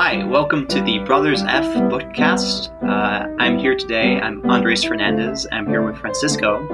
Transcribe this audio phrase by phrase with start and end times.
[0.00, 2.70] Hi, welcome to the Brothers F Bookcast.
[2.84, 4.20] Uh, I'm here today.
[4.20, 5.44] I'm Andres Fernandez.
[5.50, 6.68] I'm here with Francisco.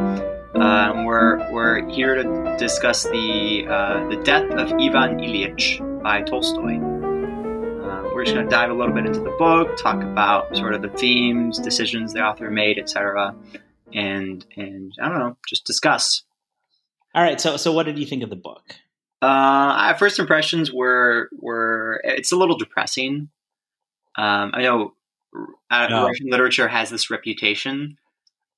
[0.55, 6.75] Uh, we're, we're here to discuss the, uh, the death of Ivan Ilyich by Tolstoy.
[6.77, 10.75] Uh, we're just going to dive a little bit into the book, talk about sort
[10.75, 13.35] of the themes, decisions the author made, etc.,
[13.95, 16.25] and and I don't know, just discuss.
[17.15, 17.41] All right.
[17.41, 18.75] So so what did you think of the book?
[19.25, 23.31] Uh, first impressions were were it's a little depressing.
[24.17, 24.93] Um, I know
[25.71, 26.07] uh, no.
[26.07, 27.97] Russian literature has this reputation,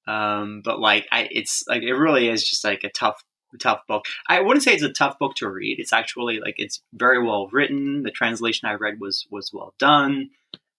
[0.06, 3.22] um, but like I, it's like it really is just like a tough
[3.60, 4.04] tough book.
[4.28, 5.78] I wouldn't say it's a tough book to read.
[5.78, 8.02] It's actually like it's very well written.
[8.02, 10.30] The translation I read was was well done,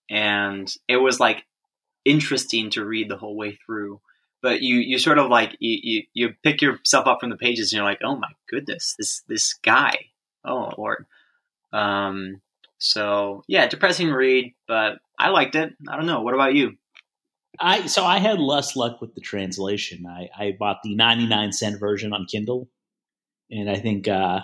[0.10, 1.46] and it was like
[2.04, 4.02] interesting to read the whole way through
[4.42, 7.72] but you you sort of like you, you, you pick yourself up from the pages
[7.72, 9.98] and you're like, oh my goodness, this this guy,
[10.46, 11.06] oh lord.
[11.74, 12.42] Um,
[12.78, 15.74] so yeah, depressing read, but I liked it.
[15.88, 16.22] I don't know.
[16.22, 16.78] What about you?
[17.60, 20.06] I so I had less luck with the translation.
[20.06, 22.70] I, I bought the 99 cent version on Kindle,
[23.50, 24.42] and I think uh,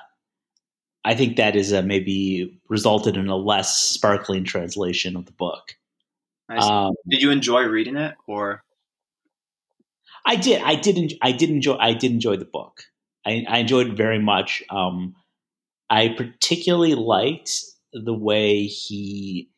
[1.05, 5.75] I think that is a, maybe resulted in a less sparkling translation of the book.
[6.49, 8.62] Um, Did you enjoy reading it, or
[10.25, 10.61] I did.
[10.61, 11.13] I did.
[11.21, 11.75] I did enjoy.
[11.75, 12.83] I did enjoy the book.
[13.25, 14.63] I, I enjoyed it very much.
[14.69, 15.15] Um,
[15.89, 17.51] I particularly liked
[17.93, 19.49] the way he,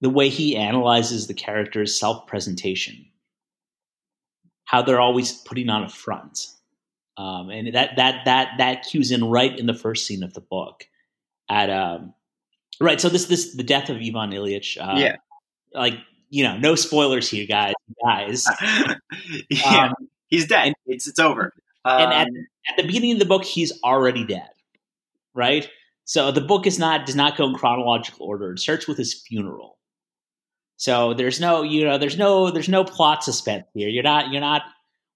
[0.00, 3.06] the way he analyzes the character's self presentation.
[4.64, 6.46] How they're always putting on a front,
[7.16, 10.40] um, and that that that that cues in right in the first scene of the
[10.40, 10.84] book.
[11.48, 12.14] At um,
[12.80, 14.78] right, so this this the death of Ivan Ilyich.
[14.80, 15.16] Uh, yeah,
[15.72, 15.94] like
[16.34, 17.74] you know, no spoilers here, guys.
[18.04, 18.44] Guys,
[19.50, 20.66] yeah, um, he's dead.
[20.66, 21.52] And, it's it's over.
[21.84, 24.48] Um, and at, um, at, the beginning of the book, he's already dead,
[25.32, 25.68] right?
[26.06, 28.52] So the book is not does not go in chronological order.
[28.52, 29.78] It starts with his funeral.
[30.76, 33.88] So there's no, you know, there's no there's no plot suspense here.
[33.88, 34.62] You're not you're not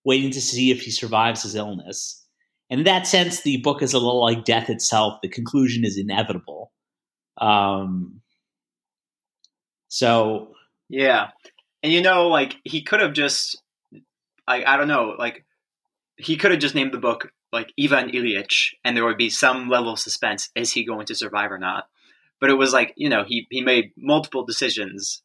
[0.05, 2.25] waiting to see if he survives his illness.
[2.71, 5.19] And in that sense, the book is a little like death itself.
[5.21, 6.71] The conclusion is inevitable.
[7.39, 8.21] Um,
[9.89, 10.55] so
[10.89, 11.29] yeah.
[11.83, 13.63] And you know, like he could have just
[14.47, 15.45] like I don't know, like
[16.17, 19.69] he could have just named the book like Ivan Ilyich and there would be some
[19.69, 20.51] level of suspense.
[20.55, 21.89] Is he going to survive or not?
[22.41, 25.23] But it was like, you know, he, he made multiple decisions,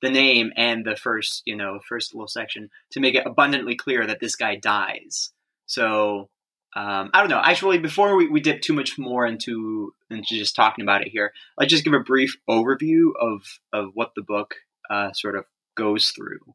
[0.00, 4.06] the name and the first, you know, first little section to make it abundantly clear
[4.06, 5.30] that this guy dies.
[5.66, 6.30] So
[6.76, 7.40] um, I don't know.
[7.42, 11.32] Actually, before we, we dip too much more into into just talking about it here,
[11.56, 14.56] let's just give a brief overview of of what the book
[14.90, 15.44] uh, sort of
[15.76, 16.54] goes through.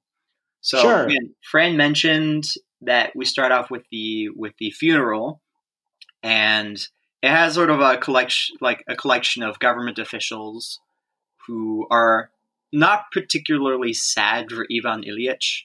[0.62, 1.06] So sure.
[1.06, 2.46] again, Fran mentioned
[2.82, 5.42] that we start off with the with the funeral,
[6.24, 6.78] and
[7.22, 10.80] it has sort of a collection like a collection of government officials
[11.48, 12.32] who are
[12.72, 15.64] not particularly sad for Ivan Ilyich.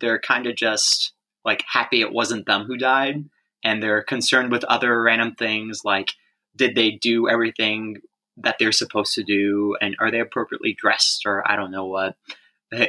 [0.00, 1.12] They're kind of just
[1.44, 3.24] like happy it wasn't them who died,
[3.64, 6.10] and they're concerned with other random things like
[6.54, 8.00] did they do everything
[8.38, 12.16] that they're supposed to do and are they appropriately dressed or I don't know what.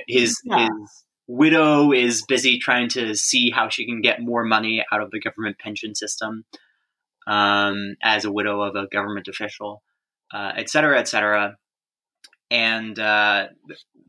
[0.08, 0.68] His yeah.
[0.68, 5.12] his widow is busy trying to see how she can get more money out of
[5.12, 6.46] the government pension system
[7.28, 9.84] um, as a widow of a government official,
[10.34, 11.58] uh, et cetera, et cetera.
[12.50, 13.48] And uh,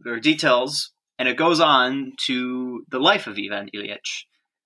[0.04, 4.24] there are details, and it goes on to the life of Ivan Ilyich.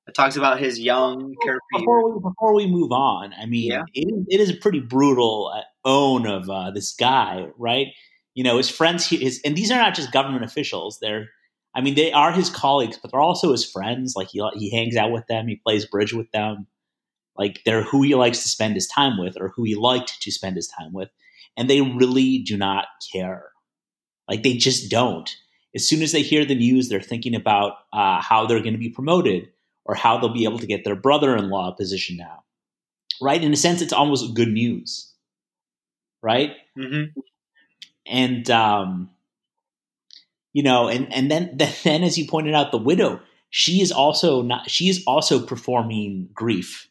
[0.09, 1.35] It talks about his young
[1.73, 3.83] before we, before we move on, I mean, yeah.
[3.95, 7.87] it, it is a pretty brutal uh, own of uh, this guy, right?
[8.35, 10.99] You know, his friends, his, and these are not just government officials.
[11.01, 11.29] They're,
[11.75, 14.15] I mean, they are his colleagues, but they're also his friends.
[14.17, 16.67] Like he he hangs out with them, he plays bridge with them.
[17.37, 20.33] Like they're who he likes to spend his time with, or who he liked to
[20.33, 21.11] spend his time with,
[21.57, 23.51] and they really do not care.
[24.29, 25.35] Like they just don't.
[25.75, 28.79] As soon as they hear the news, they're thinking about uh, how they're going to
[28.79, 29.49] be promoted
[29.84, 32.44] or how they'll be able to get their brother-in-law a position now.
[33.20, 33.43] Right?
[33.43, 35.12] In a sense, it's almost good news.
[36.23, 36.52] Right?
[36.79, 37.19] Mm-hmm.
[38.06, 39.11] And um,
[40.52, 43.20] you know, and and then then as you pointed out, the widow,
[43.50, 44.70] she is also not.
[44.70, 46.88] She is also performing grief.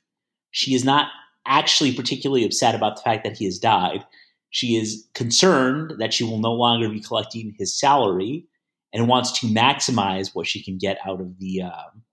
[0.52, 1.08] She is not
[1.46, 4.06] actually particularly upset about the fact that he has died.
[4.50, 8.46] She is concerned that she will no longer be collecting his salary
[8.94, 12.04] and wants to maximize what she can get out of the um,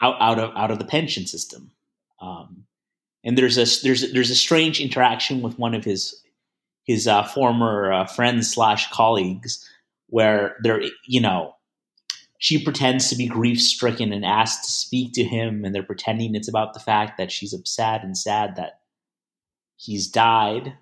[0.00, 1.70] out, out of out of the pension system.
[2.20, 2.64] Um,
[3.24, 6.22] and there's a there's there's a strange interaction with one of his
[6.84, 9.68] his uh, former uh, friends slash colleagues
[10.08, 11.54] where they're you know
[12.38, 16.34] she pretends to be grief stricken and asks to speak to him and they're pretending
[16.34, 18.80] it's about the fact that she's upset and sad that
[19.76, 20.74] he's died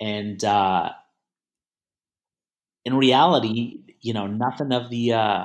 [0.00, 0.90] and uh,
[2.84, 5.44] in reality, you know, nothing of the uh,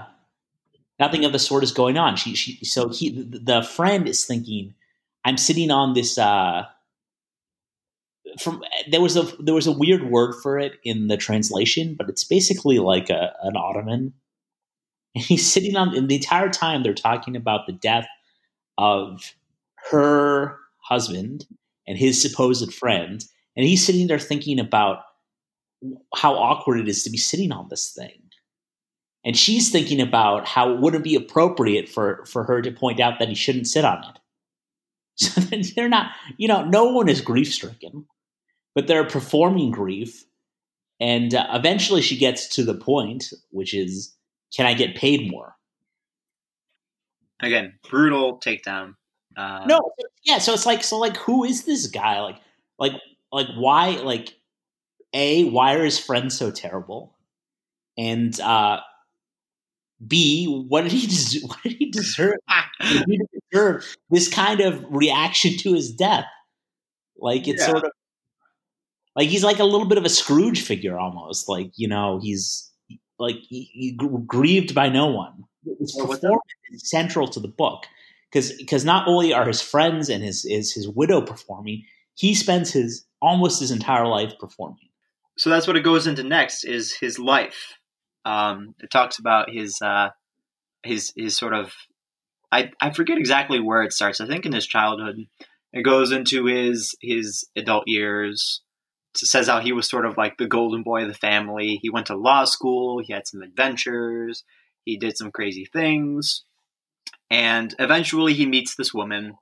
[1.00, 2.16] nothing of the sort is going on.
[2.16, 4.74] She, she, so he, the friend is thinking,
[5.24, 6.18] I'm sitting on this.
[6.18, 6.66] Uh,
[8.40, 12.10] from there was a there was a weird word for it in the translation, but
[12.10, 14.14] it's basically like a, an ottoman.
[15.16, 18.08] And he's sitting on, and the entire time they're talking about the death
[18.78, 19.34] of
[19.90, 21.46] her husband
[21.88, 23.24] and his supposed friend,
[23.56, 25.04] and he's sitting there thinking about
[26.16, 28.25] how awkward it is to be sitting on this thing.
[29.26, 33.18] And she's thinking about how it wouldn't be appropriate for, for her to point out
[33.18, 34.20] that he shouldn't sit on it.
[35.18, 38.06] So they're not, you know, no one is grief stricken,
[38.76, 40.26] but they're performing grief.
[41.00, 44.14] And uh, eventually she gets to the point, which is,
[44.56, 45.56] can I get paid more?
[47.42, 48.96] Again, brutal takedown.
[49.38, 49.92] Um, no,
[50.26, 50.40] yeah.
[50.40, 52.20] So it's like, so like, who is this guy?
[52.20, 52.38] Like,
[52.78, 52.94] like,
[53.32, 53.92] like, why?
[53.92, 54.34] Like,
[55.14, 57.16] a, why are his friends so terrible?
[57.98, 58.82] And uh,
[60.06, 61.08] B, what did he
[61.40, 62.38] des- what did he deserve?
[62.82, 63.22] did he
[63.52, 66.26] deserve this kind of reaction to his death?
[67.18, 67.72] Like it's yeah.
[67.72, 67.92] sort of
[69.16, 71.48] like he's like a little bit of a Scrooge figure almost.
[71.48, 72.72] Like you know he's
[73.20, 75.44] like he, he grieved by no one.
[75.80, 76.42] His performance
[76.72, 77.86] is central to the book
[78.32, 82.72] because because not only are his friends and his is his widow performing, he spends
[82.72, 84.90] his almost his entire life performing.
[85.38, 87.74] So that's what it goes into next is his life
[88.26, 90.10] um, it talks about his uh,
[90.84, 91.74] his his sort of
[92.52, 94.22] I, I forget exactly where it starts.
[94.22, 95.18] I think in his childhood.
[95.74, 98.62] It goes into his his adult years.
[99.14, 101.80] It says how he was sort of like the golden boy of the family.
[101.82, 103.02] He went to law school.
[103.04, 104.46] He had some adventures.
[104.86, 106.44] He did some crazy things,
[107.30, 109.36] and eventually he meets this woman.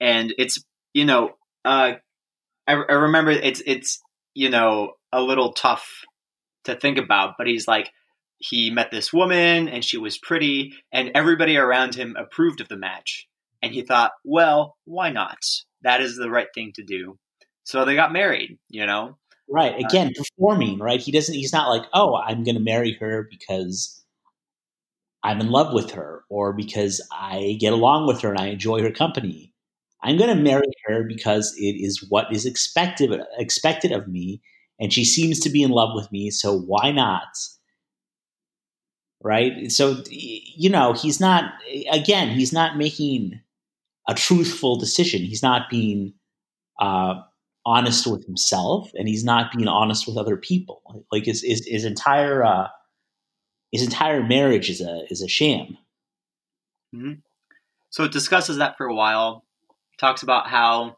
[0.00, 0.62] And it's
[0.92, 1.30] you know
[1.64, 1.94] uh,
[2.66, 4.00] I, I remember it's it's
[4.34, 6.04] you know a little tough
[6.64, 7.90] to think about, but he's like
[8.42, 12.76] he met this woman and she was pretty and everybody around him approved of the
[12.76, 13.28] match.
[13.62, 15.38] And he thought well why not?
[15.82, 17.18] That is the right thing to do.
[17.64, 19.18] So they got married you know?
[19.48, 19.74] Right.
[19.74, 21.00] Uh, again performing right?
[21.00, 24.04] He doesn't he's not like oh i'm going to marry her because
[25.22, 28.82] i'm in love with her or because i get along with her and i enjoy
[28.82, 29.50] her company.
[30.04, 34.42] I'm going to marry her because it is what is expected expected of me
[34.80, 37.28] and she seems to be in love with me so why not
[39.22, 39.70] right?
[39.70, 41.52] So, you know, he's not,
[41.90, 43.40] again, he's not making
[44.08, 45.22] a truthful decision.
[45.22, 46.14] He's not being
[46.80, 47.22] uh,
[47.64, 51.06] honest with himself and he's not being honest with other people.
[51.12, 52.68] Like his, his, his entire, uh,
[53.70, 55.78] his entire marriage is a, is a sham.
[56.94, 57.20] Mm-hmm.
[57.90, 59.44] So it discusses that for a while.
[59.98, 60.96] Talks about how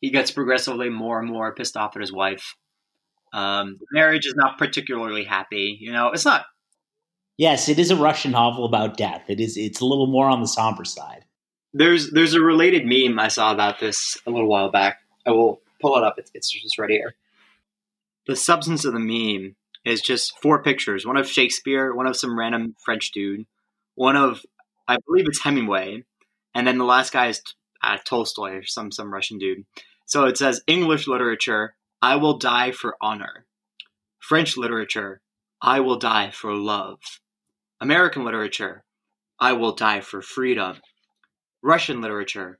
[0.00, 2.56] he gets progressively more and more pissed off at his wife.
[3.32, 5.76] Um, marriage is not particularly happy.
[5.80, 6.44] You know, it's not
[7.36, 9.24] Yes, it is a Russian novel about death.
[9.28, 9.56] It is.
[9.56, 11.24] It's a little more on the somber side.
[11.72, 15.00] There's there's a related meme I saw about this a little while back.
[15.26, 16.14] I will pull it up.
[16.18, 17.14] It's, it's just right here.
[18.26, 22.38] The substance of the meme is just four pictures: one of Shakespeare, one of some
[22.38, 23.46] random French dude,
[23.96, 24.42] one of
[24.86, 26.04] I believe it's Hemingway,
[26.54, 27.42] and then the last guy is
[27.82, 29.64] uh, Tolstoy or some some Russian dude.
[30.06, 33.44] So it says English literature: I will die for honor.
[34.20, 35.20] French literature:
[35.60, 37.00] I will die for love.
[37.84, 38.82] American literature,
[39.38, 40.78] I will die for freedom.
[41.62, 42.58] Russian literature,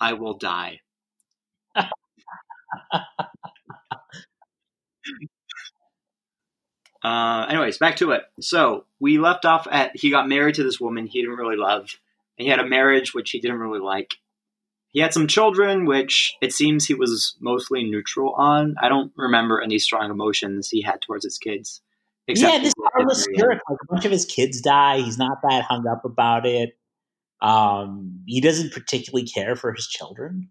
[0.00, 0.80] I will die.
[7.04, 8.22] uh, anyways, back to it.
[8.40, 11.90] So we left off at he got married to this woman he didn't really love.
[12.36, 14.16] And he had a marriage which he didn't really like.
[14.90, 18.74] He had some children, which it seems he was mostly neutral on.
[18.82, 21.80] I don't remember any strong emotions he had towards his kids.
[22.26, 23.60] Except yeah, this harmless spirit.
[23.68, 25.00] Like a bunch of his kids die.
[25.00, 26.76] He's not that hung up about it.
[27.42, 30.48] Um, he doesn't particularly care for his children.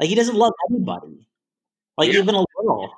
[0.00, 1.28] Like he doesn't love anybody.
[1.96, 2.20] Like yeah.
[2.20, 2.90] even a little.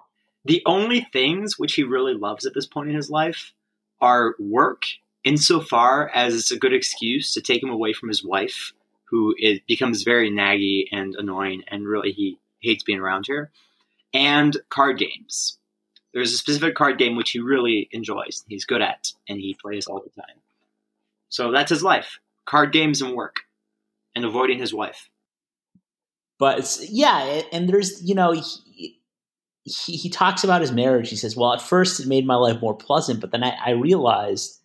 [0.46, 3.52] The only things which he really loves at this point in his life
[4.00, 4.82] are work,
[5.24, 8.72] insofar as it's a good excuse to take him away from his wife,
[9.06, 13.50] who it becomes very naggy and annoying, and really he hates being around her,
[14.12, 15.58] and card games
[16.14, 19.86] there's a specific card game which he really enjoys, he's good at, and he plays
[19.86, 20.36] all the time.
[21.28, 23.40] So that's his life card games and work,
[24.14, 25.08] and avoiding his wife.
[26.38, 29.00] But yeah, and there's, you know, he,
[29.64, 31.08] he, he, talks about his marriage.
[31.08, 33.70] He says, Well, at first it made my life more pleasant, but then I, I
[33.70, 34.60] realized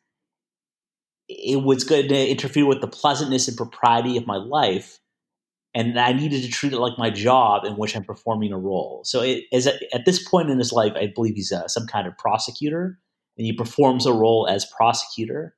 [1.30, 5.00] it was going to interfere with the pleasantness and propriety of my life
[5.74, 9.02] and I needed to treat it like my job in which I'm performing a role.
[9.06, 11.86] So it is at, at this point in his life, I believe he's a, some
[11.86, 13.00] kind of prosecutor,
[13.38, 15.56] and he performs a role as prosecutor.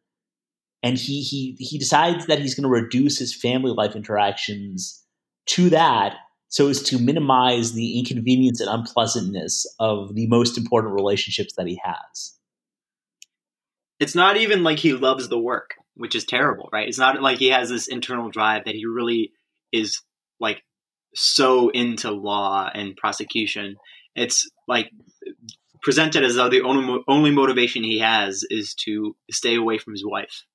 [0.84, 5.04] And he he he decides that he's going to reduce his family life interactions
[5.48, 6.16] to that
[6.50, 11.80] so as to minimize the inconvenience and unpleasantness of the most important relationships that he
[11.84, 12.36] has.
[14.00, 16.88] It's not even like he loves the work, which is terrible, right?
[16.88, 19.32] It's not like he has this internal drive that he really
[19.72, 20.02] is
[20.40, 20.64] like
[21.14, 23.76] so into law and prosecution.
[24.16, 24.92] It's like
[25.82, 30.06] presented as though the only only motivation he has is to stay away from his
[30.06, 30.46] wife.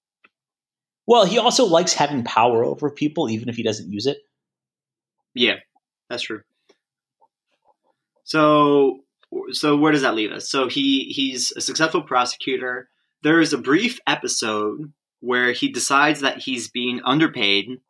[1.06, 4.18] Well, he also likes having power over people, even if he doesn't use it.
[5.34, 5.56] Yeah,
[6.10, 6.40] that's true.
[8.24, 9.00] So,
[9.52, 10.50] so where does that leave us?
[10.50, 12.88] So he he's a successful prosecutor.
[13.22, 17.80] There is a brief episode where he decides that he's being underpaid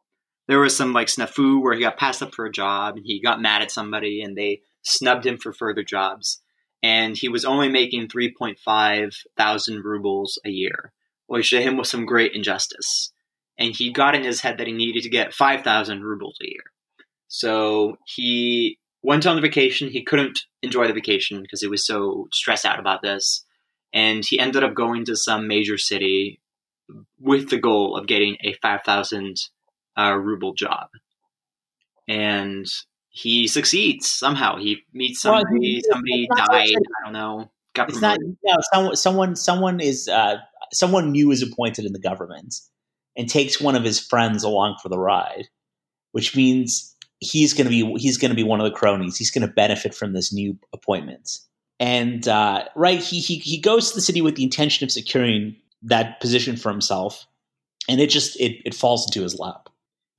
[0.49, 3.21] there was some like snafu where he got passed up for a job and he
[3.21, 6.41] got mad at somebody and they snubbed him for further jobs.
[6.83, 10.93] And he was only making 3.5 thousand rubles a year,
[11.27, 13.13] which to him was some great injustice.
[13.59, 16.63] And he got in his head that he needed to get 5,000 rubles a year.
[17.29, 19.89] So he went on the vacation.
[19.89, 23.45] He couldn't enjoy the vacation because he was so stressed out about this.
[23.93, 26.41] And he ended up going to some major city
[27.19, 29.37] with the goal of getting a 5,000
[29.97, 30.89] uh, ruble job,
[32.09, 32.67] and
[33.17, 34.59] he succeeds somehow.
[34.59, 35.83] He meets somebody.
[35.89, 36.77] Well, somebody died.
[36.77, 37.51] I don't know.
[37.75, 38.19] Got it's not.
[38.21, 38.97] Know, someone.
[38.97, 39.37] Someone.
[39.37, 40.09] Someone is.
[40.09, 40.37] Uh,
[40.73, 42.57] someone new is appointed in the government,
[43.17, 45.49] and takes one of his friends along for the ride,
[46.13, 49.17] which means he's going to be he's going to be one of the cronies.
[49.17, 51.39] He's going to benefit from this new appointment.
[51.79, 55.57] And uh, right, he, he he goes to the city with the intention of securing
[55.83, 57.27] that position for himself,
[57.89, 59.69] and it just it, it falls into his lap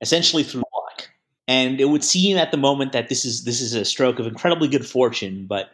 [0.00, 1.08] essentially through luck.
[1.46, 4.26] And it would seem at the moment that this is this is a stroke of
[4.26, 5.70] incredibly good fortune, but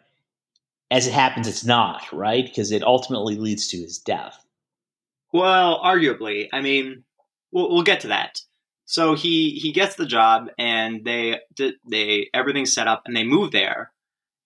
[0.91, 4.39] as it happens, it's not right because it ultimately leads to his death.
[5.33, 7.03] Well, arguably, I mean,
[7.51, 8.41] we'll, we'll get to that.
[8.85, 11.41] So he he gets the job, and they
[11.91, 13.91] they everything's set up, and they move there,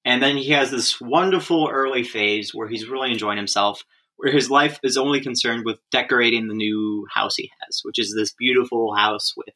[0.04, 3.84] and then he has this wonderful early phase where he's really enjoying himself
[4.18, 8.14] where his life is only concerned with decorating the new house he has, which is
[8.14, 9.54] this beautiful house with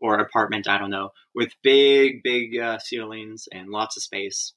[0.00, 4.52] or apartment, I don't know, with big, big uh, ceilings and lots of space.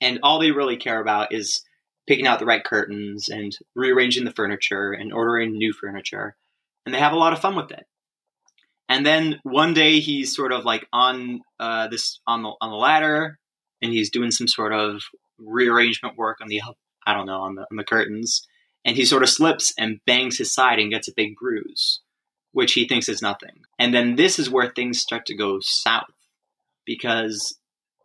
[0.00, 1.62] And all they really care about is
[2.06, 6.36] picking out the right curtains and rearranging the furniture and ordering new furniture.
[6.84, 7.86] And they have a lot of fun with it.
[8.88, 12.76] And then one day he's sort of like on uh, this on the on the
[12.76, 13.38] ladder,
[13.82, 15.02] and he's doing some sort of
[15.38, 16.62] rearrangement work on the
[17.04, 18.46] I don't know on the on the curtains,
[18.84, 22.00] and he sort of slips and bangs his side and gets a big bruise
[22.56, 23.66] which he thinks is nothing.
[23.78, 26.14] And then this is where things start to go south
[26.86, 27.58] because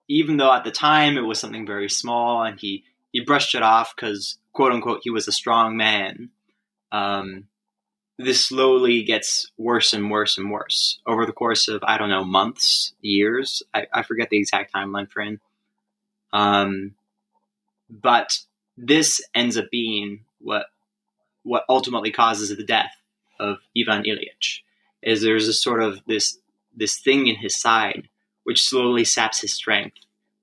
[0.09, 3.63] even though at the time it was something very small and he, he brushed it
[3.63, 6.31] off because, quote unquote, he was a strong man,
[6.91, 7.47] um,
[8.17, 12.25] this slowly gets worse and worse and worse over the course of, I don't know,
[12.25, 13.63] months, years.
[13.73, 15.39] I, I forget the exact timeline frame.
[16.33, 16.95] Um,
[17.89, 18.39] but
[18.75, 20.65] this ends up being what
[21.43, 23.00] what ultimately causes the death
[23.41, 24.61] of Ivan Ilyich
[25.01, 26.37] is there's a sort of this
[26.75, 28.07] this thing in his side
[28.43, 29.97] which slowly saps his strength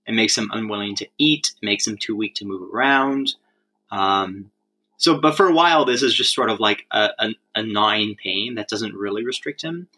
[0.07, 3.35] and makes him unwilling to eat, makes him too weak to move around.
[3.91, 4.51] Um,
[4.97, 8.17] so, but for a while, this is just sort of like a, a, a gnawing
[8.17, 9.89] pain that doesn't really restrict him.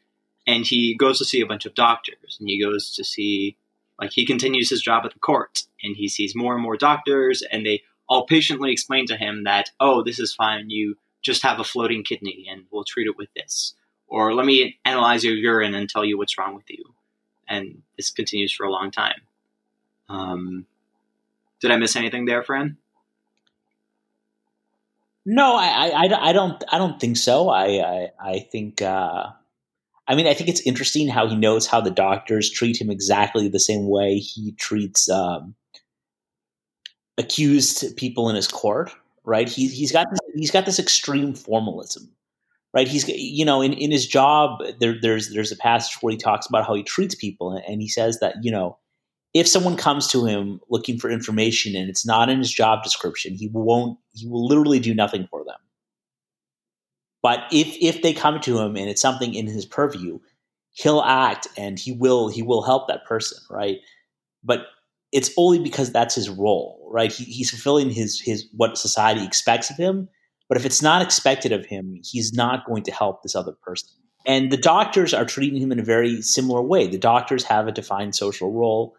[0.47, 3.57] And he goes to see a bunch of doctors, and he goes to see,
[4.01, 7.43] like, he continues his job at the court, and he sees more and more doctors,
[7.53, 10.71] and they all patiently explain to him that, oh, this is fine.
[10.71, 13.75] You just have a floating kidney and we'll treat it with this.
[14.09, 16.85] Or let me analyze your urine and tell you what's wrong with you.
[17.49, 19.21] And this continues for a long time.
[20.09, 20.67] Um,
[21.61, 22.77] did I miss anything there, Fran?
[25.27, 27.51] No, I, I, I don't I don't think so.
[27.51, 29.27] I I, I think uh,
[30.09, 33.49] I mean I think it's interesting how he knows how the doctors treat him exactly
[33.49, 35.55] the same way he treats um,
[37.19, 38.91] accused people in his court
[39.25, 39.49] right?
[39.49, 42.11] He, he's got this, he's got this extreme formalism,
[42.75, 42.89] right?
[42.89, 46.47] He's you know in, in his job there, there's there's a passage where he talks
[46.47, 48.79] about how he treats people, and he says that you know
[49.33, 53.35] if someone comes to him looking for information and it's not in his job description,
[53.35, 55.59] he won't he will literally do nothing for them.
[57.23, 60.19] But if if they come to him and it's something in his purview,
[60.73, 63.79] he'll act and he will he will help that person, right?
[64.43, 64.67] But
[65.13, 67.13] it's only because that's his role, right?
[67.13, 70.09] He, he's fulfilling his his what society expects of him.
[70.51, 73.89] But if it's not expected of him, he's not going to help this other person.
[74.27, 76.89] And the doctors are treating him in a very similar way.
[76.89, 78.97] The doctors have a defined social role,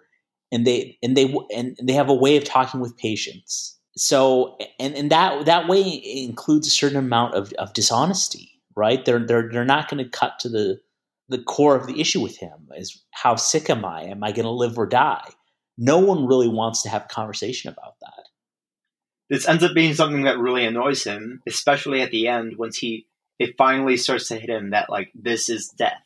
[0.49, 3.77] and they and they and they have a way of talking with patients.
[3.97, 9.03] So and and that that way includes a certain amount of, of dishonesty, right?
[9.03, 10.79] They're they're they're not going to cut to the
[11.27, 14.03] the core of the issue with him is how sick am I?
[14.03, 15.29] Am I going to live or die?
[15.77, 18.27] No one really wants to have a conversation about that.
[19.31, 23.07] This ends up being something that really annoys him, especially at the end once he
[23.39, 26.03] it finally starts to hit him that like this is death.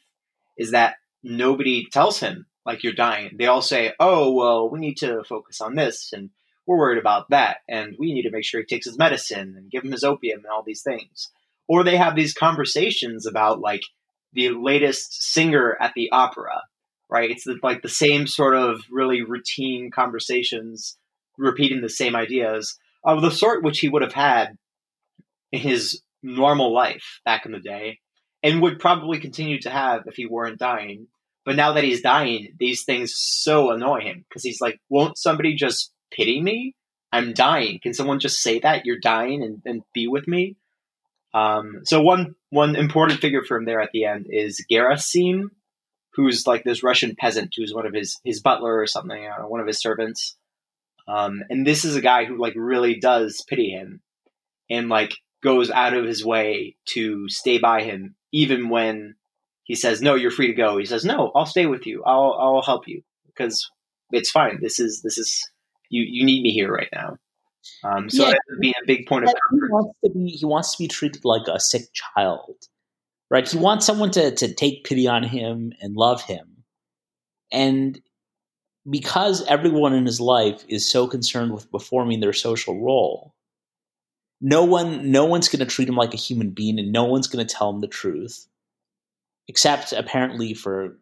[0.59, 3.31] Is that nobody tells him like you're dying.
[3.33, 6.29] They all say, "Oh, well, we need to focus on this and
[6.67, 9.71] we're worried about that and we need to make sure he takes his medicine and
[9.71, 11.31] give him his opium and all these things."
[11.67, 13.85] Or they have these conversations about like
[14.33, 16.61] the latest singer at the opera,
[17.09, 17.31] right?
[17.31, 20.99] It's like the same sort of really routine conversations,
[21.39, 24.57] repeating the same ideas of the sort which he would have had
[25.51, 27.99] in his normal life back in the day
[28.43, 31.07] and would probably continue to have if he weren't dying.
[31.45, 35.55] But now that he's dying, these things so annoy him because he's like, won't somebody
[35.55, 36.75] just pity me?
[37.11, 37.79] I'm dying.
[37.81, 40.57] Can someone just say that you're dying and, and be with me?
[41.33, 45.49] Um, so one one important figure for him there at the end is Gerasim,
[46.13, 49.67] who's like this Russian peasant who's one of his his butler or something, one of
[49.67, 50.35] his servants.
[51.07, 54.01] Um, and this is a guy who like really does pity him
[54.69, 59.15] and like goes out of his way to stay by him, even when
[59.63, 62.03] he says, "No, you're free to go." He says, "No, I'll stay with you.
[62.05, 63.69] I'll I'll help you because
[64.11, 64.59] it's fine.
[64.61, 65.47] This is this is
[65.89, 67.17] you you need me here right now."
[67.83, 70.83] Um, so yeah, being a big point of he wants to be he wants to
[70.83, 72.55] be treated like a sick child,
[73.29, 73.47] right?
[73.47, 76.63] He wants someone to to take pity on him and love him,
[77.51, 77.99] and
[78.89, 83.33] because everyone in his life is so concerned with performing their social role,
[84.41, 87.27] no one no one's going to treat him like a human being, and no one's
[87.27, 88.47] going to tell him the truth,
[89.47, 90.97] except apparently for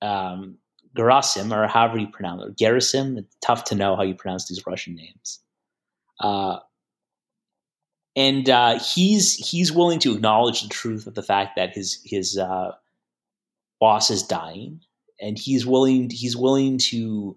[0.00, 0.58] um,
[0.96, 3.18] Gerasim or however you pronounce it, Gerasim.
[3.18, 5.40] It's tough to know how you pronounce these Russian names.
[6.20, 6.58] Uh,
[8.14, 12.36] and uh, he's he's willing to acknowledge the truth of the fact that his his
[12.36, 12.72] uh,
[13.80, 14.80] boss is dying,
[15.22, 17.36] and he's willing he's willing to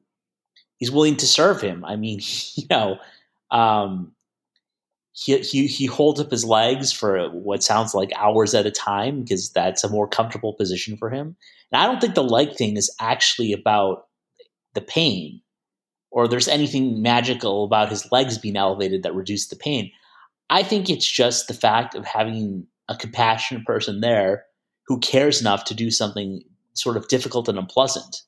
[0.78, 1.86] he's willing to serve him.
[1.86, 2.20] I mean,
[2.56, 2.98] you know,
[3.52, 4.12] um,
[5.14, 9.22] he, he he holds up his legs for what sounds like hours at a time
[9.22, 11.38] because that's a more comfortable position for him.
[11.72, 14.08] And I don't think the leg thing is actually about
[14.74, 15.42] the pain
[16.12, 19.92] or there's anything magical about his legs being elevated that reduced the pain.
[20.50, 24.46] I think it's just the fact of having a compassionate person there
[24.88, 26.44] who cares enough to do something
[26.76, 28.24] sort of difficult and unpleasant.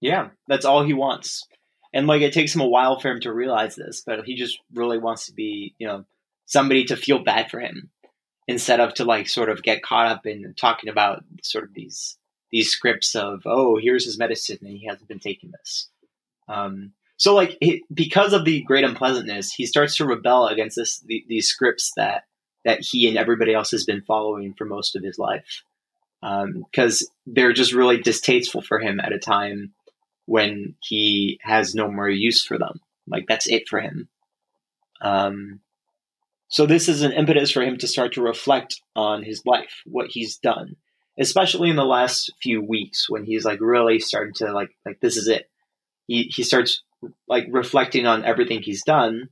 [0.00, 1.46] Yeah, that's all he wants.
[1.94, 4.58] And like it takes him a while for him to realize this, but he just
[4.74, 6.04] really wants to be, you know,
[6.46, 7.90] somebody to feel bad for him
[8.48, 12.16] instead of to like sort of get caught up in talking about sort of these
[12.50, 15.88] these scripts of, oh, here's his medicine and he hasn't been taking this.
[16.48, 20.98] Um, so like it, because of the great unpleasantness, he starts to rebel against this
[21.00, 22.24] the, these scripts that
[22.64, 25.62] that he and everybody else has been following for most of his life
[26.22, 29.72] because um, they're just really distasteful for him at a time
[30.26, 32.80] when he has no more use for them.
[33.06, 34.08] Like that's it for him.
[35.00, 35.60] Um,
[36.48, 40.08] so this is an impetus for him to start to reflect on his life, what
[40.10, 40.76] he's done,
[41.18, 45.16] especially in the last few weeks when he's like really starting to like like this
[45.16, 45.48] is it
[46.06, 46.82] he, he starts
[47.26, 49.28] like reflecting on everything he's done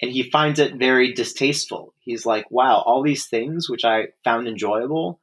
[0.00, 1.94] and he finds it very distasteful.
[2.00, 5.20] He's like, wow, all these things which I found enjoyable,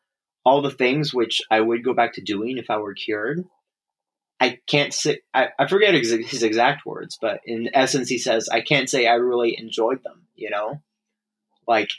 [0.49, 3.45] all the things which I would go back to doing if I were cured.
[4.39, 8.49] I can't say, I, I forget ex- his exact words, but in essence, he says,
[8.49, 10.81] I can't say I really enjoyed them, you know?
[11.67, 11.91] Like,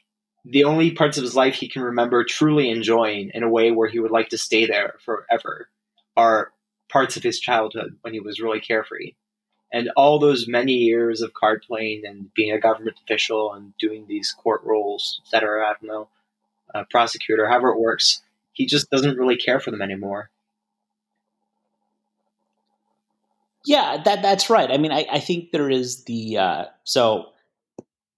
[0.45, 3.89] the only parts of his life he can remember truly enjoying in a way where
[3.89, 5.69] he would like to stay there forever
[6.17, 6.51] are
[6.91, 9.13] parts of his childhood when he was really carefree.
[9.73, 14.07] And all those many years of card playing and being a government official and doing
[14.09, 15.65] these court roles, etc.
[15.65, 16.09] I don't know,
[16.91, 18.23] prosecutor, however it works,
[18.61, 20.31] he just doesn't really care for them anymore.
[23.65, 24.71] Yeah, that that's right.
[24.71, 27.31] I mean, I, I think there is the uh, so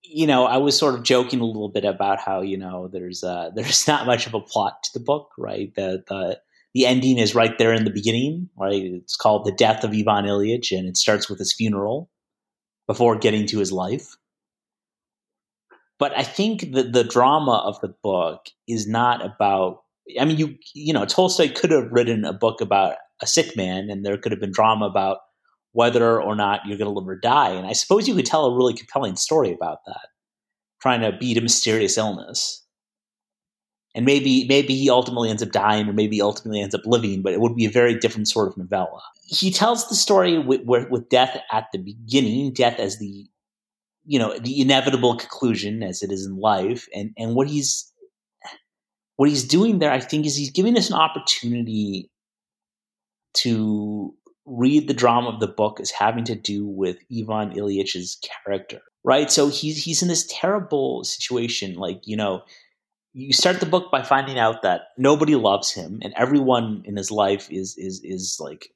[0.02, 3.22] you know I was sort of joking a little bit about how you know there's
[3.22, 5.72] uh, there's not much of a plot to the book, right?
[5.76, 6.40] The the
[6.74, 8.82] the ending is right there in the beginning, right?
[8.82, 12.10] It's called The Death of Ivan Ilyich, and it starts with his funeral
[12.88, 14.16] before getting to his life.
[16.00, 19.81] But I think that the drama of the book is not about.
[20.20, 23.90] I mean, you you know, Tolstoy could have written a book about a sick man,
[23.90, 25.18] and there could have been drama about
[25.72, 27.50] whether or not you're going to live or die.
[27.50, 30.08] And I suppose you could tell a really compelling story about that,
[30.82, 32.62] trying to beat a mysterious illness.
[33.94, 37.32] and maybe maybe he ultimately ends up dying, or maybe ultimately ends up living, but
[37.32, 39.02] it would be a very different sort of novella.
[39.26, 43.26] He tells the story with, with death at the beginning, death as the
[44.04, 47.91] you know the inevitable conclusion, as it is in life, and and what he's
[49.16, 52.10] what he's doing there, I think, is he's giving us an opportunity
[53.34, 58.80] to read the drama of the book as having to do with Ivan Ilyich's character,
[59.04, 59.30] right?
[59.30, 62.42] So he's he's in this terrible situation, like you know,
[63.12, 67.10] you start the book by finding out that nobody loves him, and everyone in his
[67.10, 68.68] life is is is like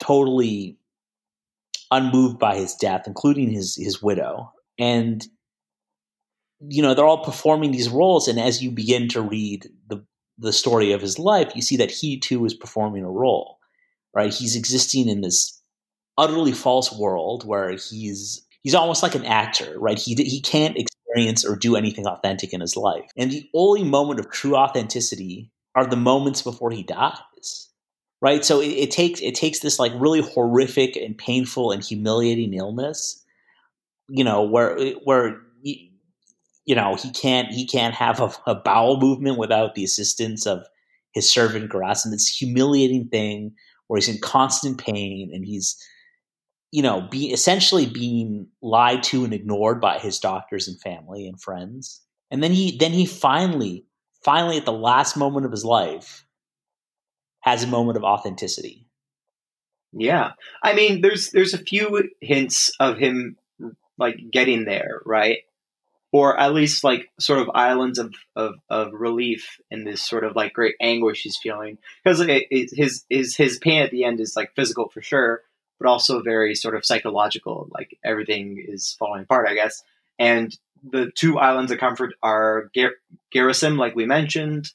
[0.00, 0.78] totally
[1.90, 5.26] unmoved by his death, including his his widow, and
[6.60, 10.04] you know they're all performing these roles, and as you begin to read the
[10.38, 13.56] the story of his life, you see that he too is performing a role
[14.16, 14.32] right?
[14.32, 15.62] He's existing in this
[16.18, 19.98] utterly false world where he's he's almost like an actor, right?
[19.98, 24.18] He he can't experience or do anything authentic in his life, and the only moment
[24.18, 27.68] of true authenticity are the moments before he dies,
[28.22, 28.44] right?
[28.44, 33.22] So it, it takes it takes this like really horrific and painful and humiliating illness,
[34.08, 35.42] you know, where where.
[36.66, 40.66] You know he can't he can't have a, a bowel movement without the assistance of
[41.12, 42.10] his servant Gerasim.
[42.10, 43.54] This humiliating thing
[43.86, 45.76] where he's in constant pain and he's
[46.72, 51.40] you know be essentially being lied to and ignored by his doctors and family and
[51.40, 52.02] friends.
[52.30, 53.86] And then he then he finally
[54.24, 56.26] finally at the last moment of his life
[57.40, 58.88] has a moment of authenticity.
[59.92, 60.32] Yeah.
[60.64, 63.36] I mean there's there's a few hints of him
[63.98, 65.38] like getting there right
[66.16, 70.34] or at least like sort of islands of, of, of relief in this sort of
[70.34, 71.76] like great anguish he's feeling.
[72.02, 75.42] Because his his his pain at the end is like physical for sure
[75.78, 79.82] but also very sort of psychological like everything is falling apart i guess.
[80.18, 82.70] And the two islands of comfort are
[83.34, 84.72] Gerasim, like we mentioned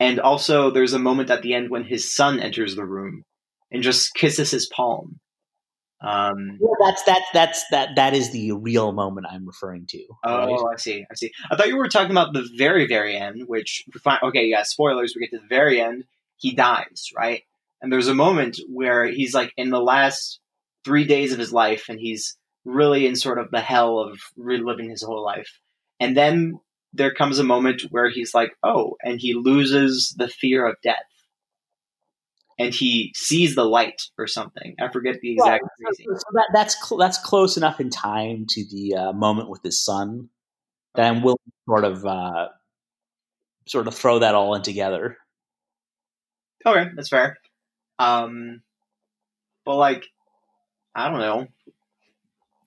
[0.00, 3.24] and also there's a moment at the end when his son enters the room
[3.70, 5.20] and just kisses his palm
[6.02, 10.04] um, yeah, that's that's that's that that is the real moment I'm referring to.
[10.24, 10.68] Oh.
[10.68, 11.04] I see.
[11.10, 11.30] I see.
[11.50, 13.84] I thought you were talking about the very very end, which
[14.22, 15.14] okay, yeah, spoilers.
[15.14, 16.04] We get to the very end.
[16.36, 17.42] He dies, right?
[17.82, 20.40] And there's a moment where he's like in the last
[20.84, 24.90] three days of his life, and he's really in sort of the hell of reliving
[24.90, 25.60] his whole life.
[25.98, 26.60] And then
[26.94, 30.96] there comes a moment where he's like, oh, and he loses the fear of death
[32.60, 34.76] and he sees the light or something.
[34.78, 35.96] I forget the exact right.
[35.96, 39.62] so, so that, that's cl- that's close enough in time to the uh, moment with
[39.62, 40.28] his son
[40.94, 42.48] that I'm willing to sort of uh,
[43.66, 45.16] sort of throw that all in together.
[46.66, 47.38] Okay, that's fair.
[47.98, 48.60] Um,
[49.64, 50.04] but like,
[50.94, 51.46] I don't know.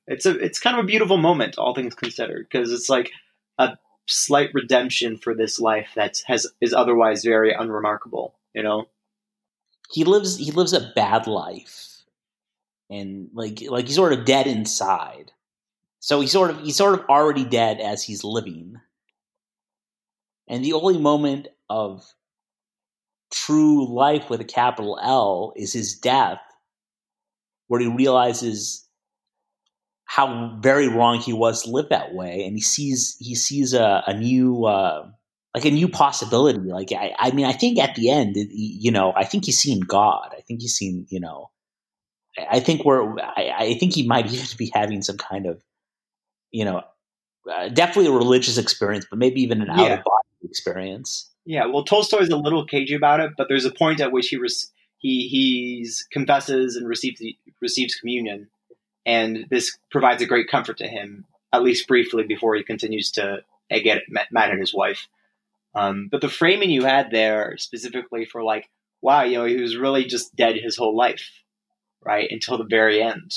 [0.07, 3.11] It's a it's kind of a beautiful moment, all things considered, because it's like
[3.59, 3.77] a
[4.07, 8.33] slight redemption for this life that has is otherwise very unremarkable.
[8.55, 8.87] You know
[9.91, 12.03] he lives he lives a bad life.
[12.89, 15.31] And like like he's sort of dead inside.
[15.99, 18.75] So he's sort of he's sort of already dead as he's living.
[20.47, 22.03] And the only moment of
[23.31, 26.39] true life with a capital L is his death
[27.67, 28.87] where he realizes
[30.05, 32.45] how very wrong he was to live that way.
[32.45, 35.09] And he sees he sees a, a new uh,
[35.53, 36.59] like a new possibility.
[36.59, 39.81] Like I, I mean, I think at the end, you know, I think he's seen
[39.81, 40.29] God.
[40.35, 41.51] I think he's seen, you know,
[42.37, 45.61] I think we're, I, I think he might even be having some kind of,
[46.51, 46.81] you know,
[47.51, 51.29] uh, definitely a religious experience, but maybe even an out of body experience.
[51.45, 54.37] Yeah, well, Tolstoy's a little cagey about it, but there's a point at which he
[54.37, 57.21] res- he he's confesses and receives
[57.61, 58.47] receives communion,
[59.05, 63.43] and this provides a great comfort to him, at least briefly, before he continues to
[63.69, 65.07] get mad at his wife.
[65.75, 68.69] Um, but the framing you had there specifically for like,
[69.01, 71.29] wow, you know, he was really just dead his whole life,
[72.03, 72.27] right?
[72.29, 73.31] Until the very end.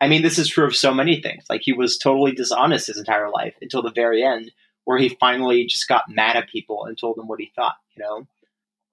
[0.00, 1.44] I mean, this is true of so many things.
[1.48, 4.52] Like he was totally dishonest his entire life until the very end,
[4.84, 8.02] where he finally just got mad at people and told them what he thought, you
[8.02, 8.26] know?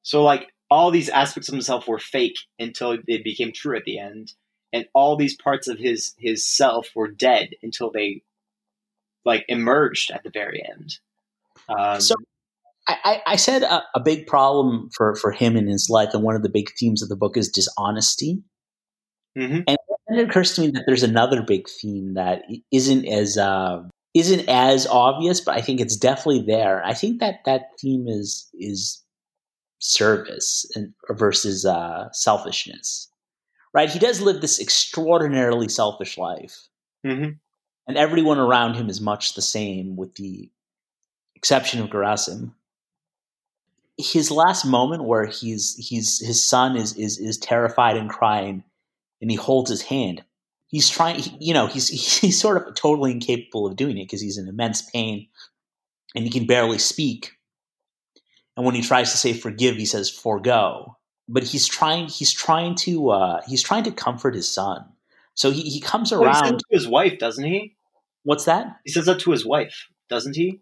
[0.03, 3.99] So like all these aspects of himself were fake until they became true at the
[3.99, 4.33] end.
[4.73, 8.23] And all these parts of his his self were dead until they
[9.23, 10.97] like emerged at the very end.
[11.69, 12.15] Um, so
[12.87, 16.35] I, I said a, a, big problem for, for him in his life, and one
[16.35, 18.43] of the big themes of the book is dishonesty.
[19.37, 19.61] Mm-hmm.
[19.67, 19.77] And
[20.19, 23.81] it occurs to me that there's another big theme that isn't as uh,
[24.13, 26.83] isn't as obvious, but I think it's definitely there.
[26.85, 29.03] I think that that theme is is
[29.79, 33.09] service and versus uh, selfishness.
[33.73, 33.89] Right?
[33.89, 36.55] He does live this extraordinarily selfish life,
[37.05, 37.31] mm-hmm.
[37.87, 40.49] and everyone around him is much the same, with the
[41.35, 42.53] exception of Gerasim
[43.97, 48.63] his last moment where he's he's his son is is is terrified and crying,
[49.21, 50.23] and he holds his hand.
[50.67, 51.87] He's trying, you know, he's
[52.19, 55.27] he's sort of totally incapable of doing it because he's in immense pain,
[56.15, 57.31] and he can barely speak.
[58.57, 60.97] And when he tries to say forgive, he says forego.
[61.27, 64.85] But he's trying he's trying to uh, he's trying to comfort his son.
[65.33, 66.59] So he, he comes Well, he says around.
[66.59, 67.75] to his wife, doesn't he?
[68.23, 68.77] What's that?
[68.85, 70.61] He says that to his wife, doesn't he?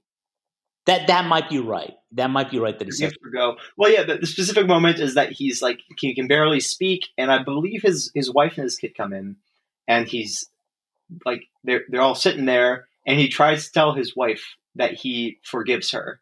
[0.85, 1.93] That that might be right.
[2.11, 3.13] That might be right that he says.
[3.21, 3.55] forgo.
[3.77, 4.03] Well, yeah.
[4.03, 7.81] The, the specific moment is that he's like he can barely speak, and I believe
[7.83, 9.37] his his wife and his kid come in,
[9.87, 10.49] and he's
[11.25, 15.39] like they're they're all sitting there, and he tries to tell his wife that he
[15.43, 16.19] forgives her,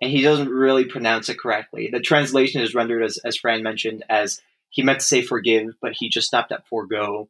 [0.00, 1.90] and he doesn't really pronounce it correctly.
[1.92, 5.92] The translation is rendered as as Fran mentioned as he meant to say forgive, but
[5.92, 7.28] he just stopped at forgo.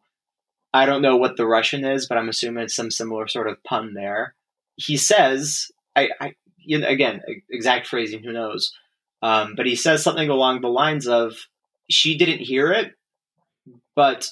[0.72, 3.62] I don't know what the Russian is, but I'm assuming it's some similar sort of
[3.64, 4.34] pun there.
[4.76, 8.72] He says, I, I you know, again, exact phrasing, who knows?
[9.22, 11.34] Um, but he says something along the lines of,
[11.90, 12.92] "She didn't hear it,
[13.94, 14.28] but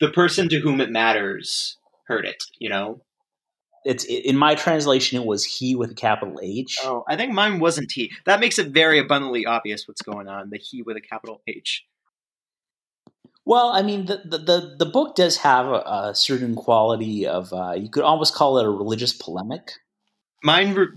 [0.00, 3.02] the person to whom it matters heard it." You know?
[3.84, 5.20] It's in my translation.
[5.20, 6.78] It was he with a capital H.
[6.84, 8.12] Oh, I think mine wasn't he.
[8.26, 10.50] That makes it very abundantly obvious what's going on.
[10.50, 11.84] The he with a capital H.
[13.44, 17.72] Well, I mean, the the the, book does have a, a certain quality of uh,
[17.72, 19.72] you could almost call it a religious polemic.
[20.42, 20.88] Mine re-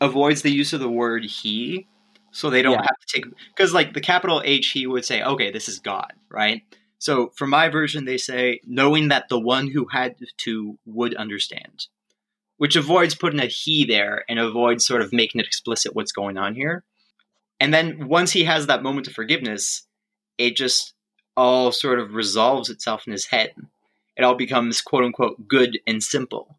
[0.00, 1.86] avoids the use of the word he,
[2.30, 2.82] so they don't Yeah.
[2.82, 6.12] have to take because like the capital H, he would say, "Okay, this is God,"
[6.28, 6.62] right?
[6.98, 11.86] So for my version, they say, "Knowing that the one who had to would understand,"
[12.56, 16.36] which avoids putting a he there and avoids sort of making it explicit what's going
[16.36, 16.84] on here.
[17.60, 19.86] And then once he has that moment of forgiveness,
[20.38, 20.94] it just
[21.36, 23.54] all sort of resolves itself in his head.
[24.16, 26.58] It all becomes quote unquote good and simple.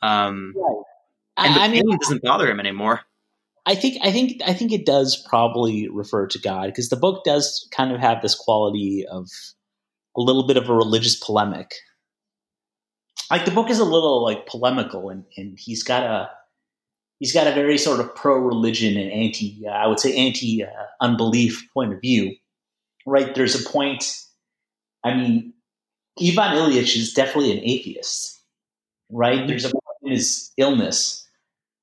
[0.00, 0.54] Um,
[1.38, 3.00] and the I, I mean, pain doesn't bother him anymore.
[3.68, 7.22] I think I think I think it does probably refer to God because the book
[7.24, 9.28] does kind of have this quality of
[10.16, 11.74] a little bit of a religious polemic.
[13.30, 16.30] Like the book is a little like polemical, and, and he's got a
[17.18, 20.64] he's got a very sort of pro religion and anti uh, I would say anti
[20.64, 20.68] uh,
[21.02, 22.34] unbelief point of view.
[23.06, 23.34] Right?
[23.34, 24.16] There's a point.
[25.04, 25.52] I mean,
[26.18, 28.42] Ivan Ilyich is definitely an atheist.
[29.10, 29.46] Right?
[29.46, 31.27] There's a point in his illness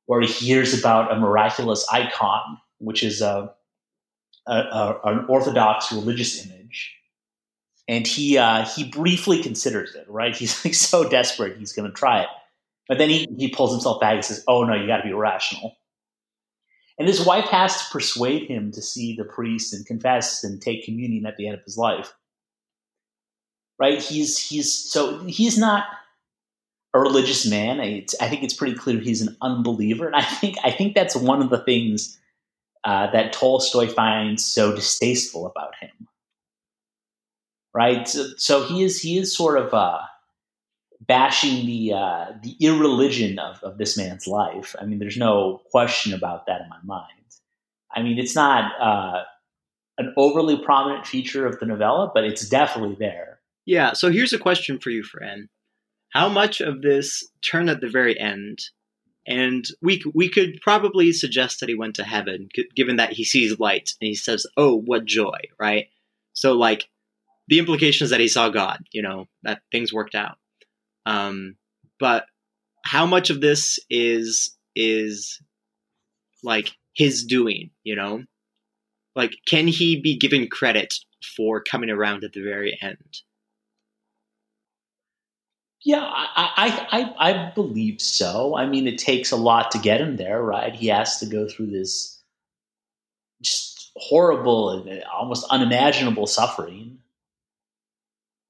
[0.05, 3.53] where he hears about a miraculous icon, which is a,
[4.47, 6.93] a, a an Orthodox religious image,
[7.87, 10.05] and he uh, he briefly considers it.
[10.09, 12.29] Right, he's like so desperate he's going to try it,
[12.87, 15.13] but then he he pulls himself back and says, "Oh no, you got to be
[15.13, 15.75] rational."
[16.97, 20.85] And his wife has to persuade him to see the priest and confess and take
[20.85, 22.13] communion at the end of his life.
[23.77, 24.01] Right?
[24.01, 25.85] He's he's so he's not
[26.95, 27.81] a religious man.
[27.81, 31.15] It's, I think it's pretty clear he's an unbeliever, and I think I think that's
[31.15, 32.17] one of the things
[32.85, 36.07] uh, that Tolstoy finds so distasteful about him.
[37.73, 39.99] Right, so, so he is he is sort of uh,
[41.01, 44.73] bashing the uh, the irreligion of, of this man's life.
[44.79, 47.09] I mean, there's no question about that in my mind.
[47.93, 49.23] I mean, it's not uh,
[49.97, 53.39] an overly prominent feature of the novella, but it's definitely there.
[53.65, 53.91] Yeah.
[53.93, 55.49] So here's a question for you, Fran.
[56.15, 58.59] How much of this turned at the very end?
[59.27, 63.59] And we we could probably suggest that he went to heaven, given that he sees
[63.59, 65.87] light and he says, "Oh, what joy!" Right?
[66.31, 66.87] So, like,
[67.49, 68.85] the implication is that he saw God.
[68.93, 70.37] You know that things worked out.
[71.05, 71.57] Um,
[71.99, 72.27] but
[72.85, 75.41] how much of this is is
[76.43, 77.71] like his doing?
[77.83, 78.23] You know,
[79.17, 80.93] like, can he be given credit
[81.35, 83.21] for coming around at the very end?
[85.85, 88.57] Yeah, I, I, I, I believe so.
[88.57, 90.75] I mean, it takes a lot to get him there, right?
[90.75, 92.23] He has to go through this
[93.41, 96.99] just horrible and almost unimaginable suffering.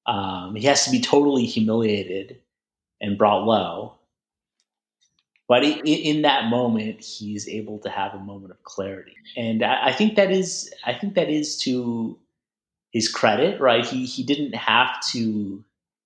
[0.08, 2.42] Um, he has to be totally humiliated
[3.02, 3.96] and brought low.
[5.48, 9.94] But in that moment, he's able to have a moment of clarity, and I, I
[9.94, 12.18] think that is, I think that is to
[12.92, 13.86] his credit, right?
[13.86, 15.64] He he didn't have to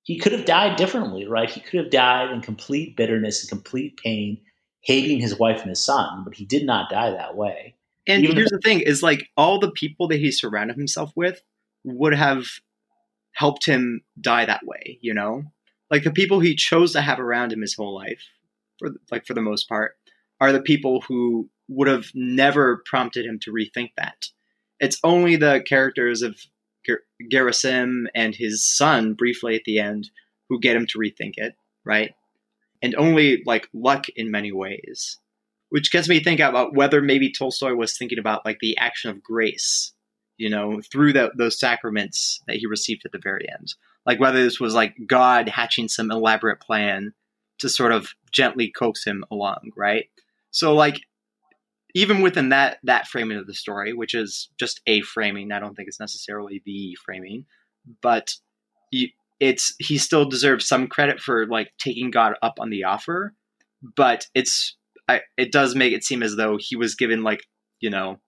[0.09, 1.51] he could have died differently, right?
[1.51, 4.41] He could have died in complete bitterness and complete pain,
[4.81, 7.75] hating his wife and his son, but he did not die that way.
[8.07, 11.43] And Even here's the thing: is like all the people that he surrounded himself with
[11.83, 12.47] would have
[13.33, 14.97] helped him die that way.
[14.99, 15.43] You know,
[15.91, 18.23] like the people he chose to have around him his whole life,
[18.79, 19.95] for like for the most part,
[20.41, 24.25] are the people who would have never prompted him to rethink that.
[24.79, 26.35] It's only the characters of
[26.85, 30.09] Ger- Gerasim and his son, briefly at the end,
[30.49, 32.13] who get him to rethink it, right?
[32.81, 35.17] And only like luck in many ways.
[35.69, 39.23] which gets me thinking about whether maybe Tolstoy was thinking about like the action of
[39.23, 39.93] grace,
[40.37, 43.73] you know, through the, those sacraments that he received at the very end.
[44.05, 47.13] Like whether this was like God hatching some elaborate plan
[47.59, 50.05] to sort of gently coax him along, right?
[50.51, 51.01] So like
[51.95, 55.75] even within that that framing of the story, which is just a framing, I don't
[55.75, 57.45] think it's necessarily the framing,
[58.01, 58.33] but
[59.39, 63.33] it's he still deserves some credit for like taking God up on the offer,
[63.95, 64.75] but it's
[65.07, 67.41] I, it does make it seem as though he was given like
[67.79, 68.19] you know,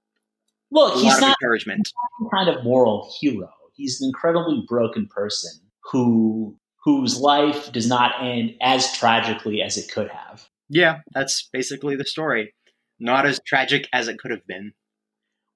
[0.71, 1.89] look, he's not encouragement,
[2.33, 3.49] kind of moral hero.
[3.73, 5.51] He's an incredibly broken person
[5.91, 10.47] who whose life does not end as tragically as it could have.
[10.69, 12.53] Yeah, that's basically the story.
[13.01, 14.73] Not as tragic as it could have been.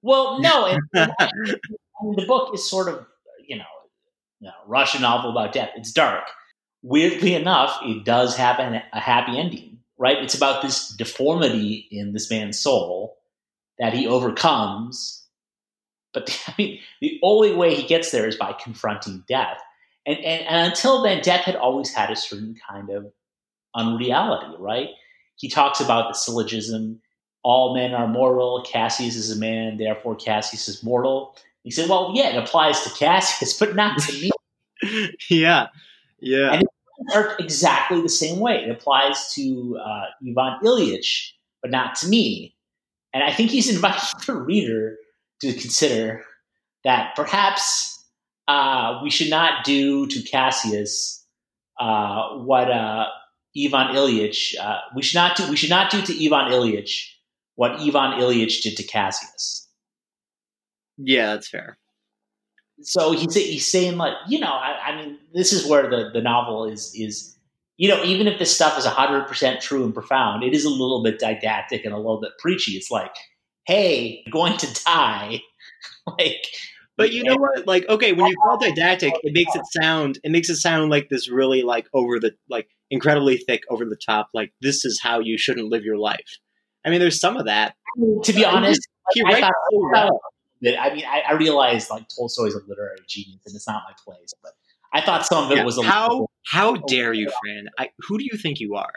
[0.01, 1.29] Well, no, and, and I
[2.03, 3.05] mean, the book is sort of
[3.47, 3.65] you know
[4.39, 5.69] you know, Russian novel about death.
[5.75, 6.25] It's dark.
[6.83, 10.17] Weirdly enough, it does have an, a happy ending, right?
[10.21, 13.17] It's about this deformity in this man's soul
[13.79, 15.25] that he overcomes.
[16.13, 19.59] But the, I mean, the only way he gets there is by confronting death.
[20.05, 23.07] And, and, and until then, death had always had a certain kind of
[23.73, 24.89] unreality, right?
[25.37, 27.01] He talks about the syllogism
[27.45, 28.65] all men are mortal.
[28.67, 31.35] Cassius is a man, therefore Cassius is mortal.
[31.61, 34.31] He said, well, yeah, it applies to Cassius, but not to me.
[35.29, 35.67] yeah,
[36.19, 36.53] yeah.
[36.53, 38.63] And it are exactly the same way.
[38.63, 42.55] It applies to uh, Ivan Ilyich, but not to me.
[43.13, 44.97] And I think he's inviting the reader
[45.41, 46.23] to consider
[46.83, 48.03] that perhaps
[48.47, 51.23] uh, we should not do to Cassius
[51.79, 53.05] uh, what uh,
[53.55, 54.55] Ivan Ilyich.
[54.59, 55.47] Uh, we should not do.
[55.47, 57.11] We should not do to Ivan Ilyich
[57.55, 59.67] what Ivan Ilyich did to Cassius.
[60.97, 61.77] Yeah, that's fair.
[62.81, 66.21] So he's he's saying like you know I, I mean this is where the the
[66.21, 67.37] novel is is
[67.77, 70.69] you know even if this stuff is hundred percent true and profound, it is a
[70.69, 72.73] little bit didactic and a little bit preachy.
[72.73, 73.15] It's like,
[73.65, 75.41] hey, you're going to die,
[76.07, 76.45] like.
[76.97, 77.67] But you know what?
[77.67, 81.09] Like, okay, when you call didactic, it makes it sound it makes it sound like
[81.09, 84.29] this really like over the like incredibly thick, over the top.
[84.33, 86.39] Like this is how you shouldn't live your life.
[86.85, 87.75] I mean, there's some of that.
[88.23, 88.87] To be honest,
[89.23, 90.19] writes so well
[90.61, 93.83] that I mean, I, I realize like Tolstoy is a literary genius, and it's not
[93.87, 94.53] my place, but
[94.93, 97.67] I thought some of it yeah, was a how little, how dare you, Fran?
[97.77, 98.93] I, who do you think you are?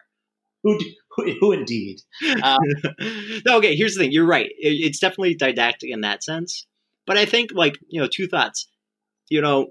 [0.65, 0.79] Who,
[1.11, 2.01] who, who indeed?
[2.43, 2.59] Um,
[3.47, 3.77] no, okay.
[3.77, 4.13] Here's the thing.
[4.13, 4.47] You're right.
[4.47, 6.67] It, it's definitely didactic in that sense,
[7.07, 8.69] but I think like you know, two thoughts.
[9.29, 9.69] You know,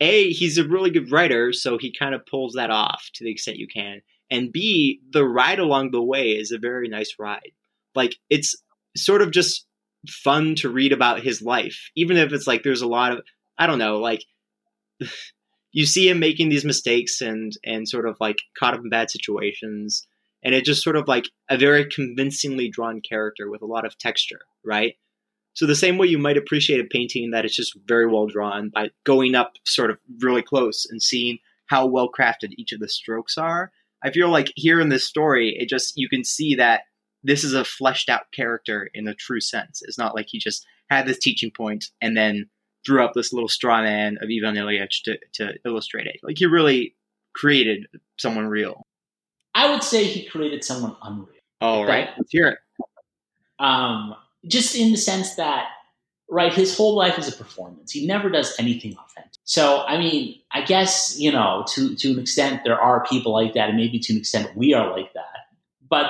[0.00, 3.30] a he's a really good writer, so he kind of pulls that off to the
[3.30, 4.00] extent you can,
[4.32, 7.52] and b the ride along the way is a very nice ride.
[7.94, 8.56] Like it's
[8.96, 9.66] sort of just
[10.08, 13.20] fun to read about his life, even if it's like there's a lot of
[13.58, 14.24] I don't know, like
[15.72, 19.10] you see him making these mistakes and and sort of like caught up in bad
[19.10, 20.06] situations,
[20.42, 23.98] and it just sort of like a very convincingly drawn character with a lot of
[23.98, 24.96] texture, right?
[25.54, 28.70] So the same way you might appreciate a painting that is just very well drawn
[28.70, 32.88] by going up sort of really close and seeing how well crafted each of the
[32.88, 33.70] strokes are.
[34.04, 36.82] I feel like here in this story, it just you can see that
[37.22, 39.80] this is a fleshed out character in a true sense.
[39.82, 42.48] It's not like he just had this teaching point and then
[42.84, 46.16] drew up this little straw man of Ivan Ilyich to, to illustrate it.
[46.22, 46.96] Like he really
[47.34, 47.86] created
[48.18, 48.86] someone real.
[49.54, 51.28] I would say he created someone unreal.
[51.60, 52.08] Oh, right.
[52.16, 52.58] Let's hear it.
[53.58, 55.68] Um, just in the sense that,
[56.28, 57.92] right, his whole life is a performance.
[57.92, 59.32] He never does anything authentic.
[59.44, 63.54] So, I mean, I guess, you know, to, to an extent, there are people like
[63.54, 65.48] that, and maybe to an extent, we are like that.
[65.88, 66.06] But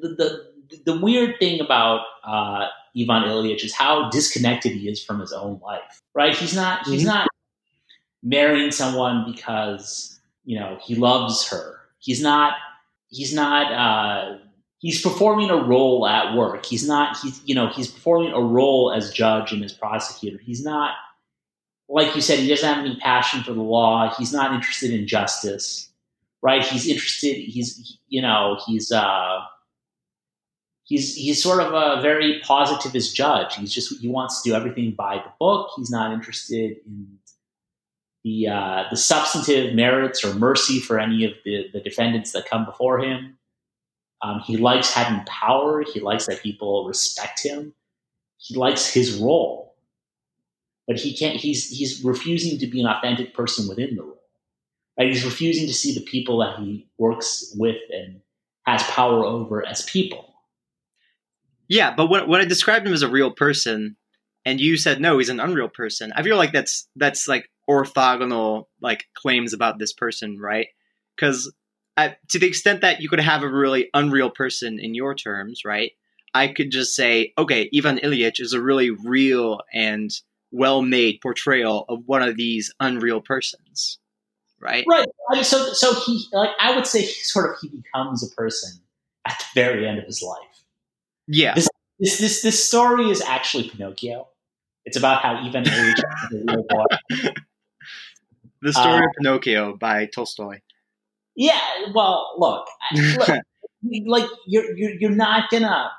[0.00, 5.20] the, the, the weird thing about uh, Ivan Ilyich is how disconnected he is from
[5.20, 6.02] his own life.
[6.14, 6.36] Right?
[6.36, 6.80] He's not.
[6.80, 6.92] Mm-hmm.
[6.92, 7.28] He's not
[8.22, 11.80] marrying someone because you know he loves her.
[11.98, 12.54] He's not.
[13.08, 13.72] He's not.
[13.72, 14.38] Uh,
[14.78, 16.66] he's performing a role at work.
[16.66, 17.16] He's not.
[17.22, 20.38] He's you know he's performing a role as judge and as prosecutor.
[20.38, 20.92] He's not.
[21.88, 24.14] Like you said, he doesn't have any passion for the law.
[24.16, 25.90] He's not interested in justice,
[26.42, 26.64] right?
[26.64, 27.34] He's interested.
[27.34, 29.40] He's you know he's uh,
[30.84, 33.56] he's he's sort of a very positivist judge.
[33.56, 35.70] He's just he wants to do everything by the book.
[35.76, 37.18] He's not interested in
[38.24, 42.64] the uh, the substantive merits or mercy for any of the, the defendants that come
[42.64, 43.38] before him.
[44.22, 45.82] Um, he likes having power.
[45.82, 47.74] He likes that people respect him.
[48.38, 49.71] He likes his role,
[50.86, 51.36] but he can't.
[51.36, 54.20] He's he's refusing to be an authentic person within the role.
[54.98, 55.08] Right?
[55.08, 58.20] He's refusing to see the people that he works with and
[58.66, 60.34] has power over as people.
[61.68, 63.96] Yeah, but when, when I described him as a real person,
[64.44, 68.66] and you said no, he's an unreal person, I feel like that's that's like orthogonal
[68.80, 70.66] like claims about this person, right?
[71.16, 71.52] Because
[71.96, 75.92] to the extent that you could have a really unreal person in your terms, right?
[76.34, 80.10] I could just say, okay, Ivan Ilyich is a really real and
[80.52, 83.98] well-made portrayal of one of these unreal persons,
[84.60, 84.84] right?
[84.88, 85.06] Right.
[85.30, 88.34] I mean, so so he like I would say he sort of he becomes a
[88.36, 88.80] person
[89.26, 90.64] at the very end of his life.
[91.26, 91.54] Yeah.
[91.54, 94.28] This this this, this story is actually Pinocchio.
[94.84, 96.84] It's about how Ivan is a real boy.
[98.60, 100.60] The story Uh, of Pinocchio by Tolstoy.
[101.36, 101.58] Yeah.
[101.94, 103.28] Well, look, I- look
[104.06, 105.90] like you're you're you're not gonna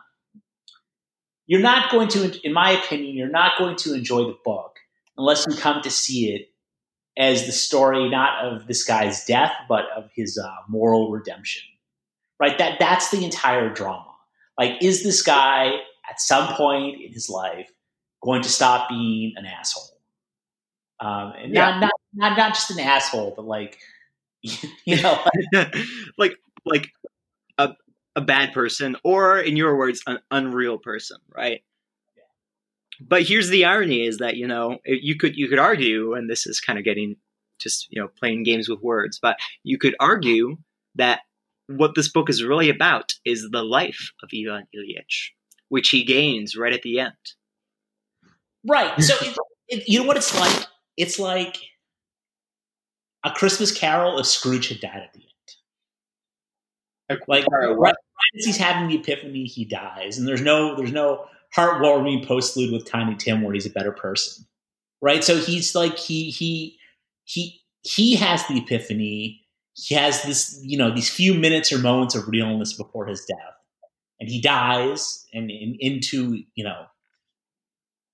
[1.48, 4.78] you're not going to in my opinion you're not going to enjoy the book
[5.18, 6.50] unless you come to see it
[7.18, 11.64] as the story not of this guy's death but of his uh, moral redemption.
[12.40, 12.58] Right?
[12.58, 14.12] That that's the entire drama.
[14.58, 15.72] Like is this guy
[16.10, 17.70] at some point in his life
[18.24, 19.98] going to stop being an asshole?
[21.00, 21.72] Um, and Yeah.
[21.72, 23.78] not, not not not just an asshole but like
[24.42, 25.20] you know
[26.18, 26.36] like
[26.66, 26.88] like
[27.58, 27.70] a
[28.16, 31.62] a bad person, or in your words, an unreal person, right?
[33.02, 36.46] But here's the irony: is that you know you could you could argue, and this
[36.46, 37.16] is kind of getting
[37.60, 40.58] just you know playing games with words, but you could argue
[40.96, 41.22] that
[41.68, 45.30] what this book is really about is the life of Ivan Ilyich,
[45.70, 47.14] which he gains right at the end.
[48.68, 49.02] Right.
[49.02, 49.38] So it,
[49.68, 50.68] it, you know what it's like?
[50.98, 51.58] It's like
[53.24, 55.33] a Christmas Carol if Scrooge had died at the end.
[57.28, 57.96] Like right, right
[58.36, 62.90] as he's having the epiphany, he dies, and there's no there's no heartwarming postlude with
[62.90, 64.46] Tiny Tim where he's a better person.
[65.02, 65.24] Right.
[65.24, 66.78] So he's like he he
[67.26, 69.42] he he has the epiphany.
[69.74, 73.56] He has this you know these few minutes or moments of realness before his death,
[74.20, 76.86] and he dies and, and into you know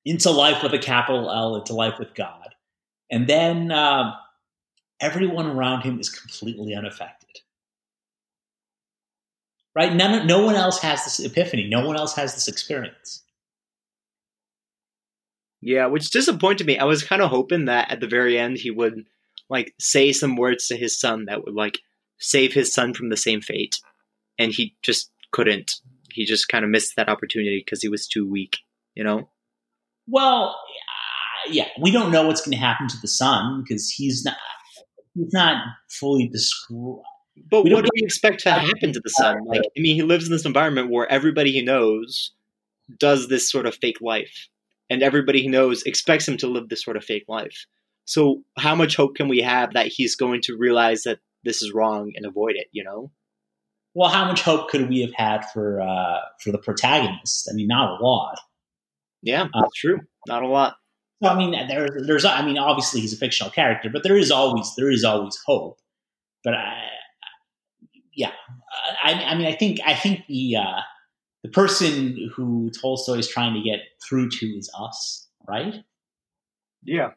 [0.06, 2.56] into life with a capital L, into life with God.
[3.12, 4.14] And then um,
[5.00, 7.19] everyone around him is completely unaffected.
[9.76, 9.94] Right?
[9.94, 11.68] None, no one else has this epiphany.
[11.70, 13.24] No one else has this experience.
[15.62, 16.78] Yeah, which disappointed me.
[16.78, 19.06] I was kind of hoping that at the very end he would
[19.50, 21.80] like say some words to his son that would like
[22.20, 23.80] save his son from the same fate,
[24.38, 25.74] and he just couldn't.
[26.12, 28.58] He just kind of missed that opportunity because he was too weak.
[28.96, 29.30] You know?
[30.08, 34.24] Well, uh, yeah, we don't know what's going to happen to the son because he's
[34.26, 34.38] not
[35.14, 37.04] he's not fully described.
[37.50, 39.44] But We what don't- we expect to happen to the son?
[39.46, 42.32] Like, I mean, he lives in this environment where everybody he knows
[42.98, 44.48] does this sort of fake life,
[44.90, 47.66] and everybody he knows expects him to live this sort of fake life.
[48.06, 51.72] So, how much hope can we have that he's going to realize that this is
[51.74, 52.68] wrong and avoid it?
[52.72, 53.12] You know?
[53.94, 57.48] Well, how much hope could we have had for uh, for the protagonist?
[57.52, 58.40] I mean, not a lot.
[59.22, 60.00] Yeah, that's true.
[60.28, 60.76] Not a lot.
[61.22, 64.32] So, I mean, there, there's, I mean, obviously he's a fictional character, but there is
[64.32, 65.78] always, there is always hope.
[66.46, 66.84] But I,
[68.14, 68.32] yeah,
[69.04, 70.82] I, I mean, I think, I think the, uh,
[71.44, 75.76] the person who Tolstoy is trying to get through to is us, right?
[76.84, 77.12] Yeah.